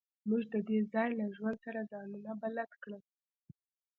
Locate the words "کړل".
2.83-3.03